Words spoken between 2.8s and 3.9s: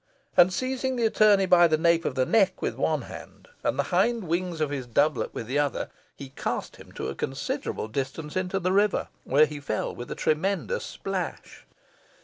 hand, and the